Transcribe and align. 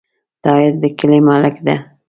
طاهر 0.43 0.71
د 0.81 0.83
کلې 0.97 1.19
ملک 1.27 1.55
ده 1.65 1.75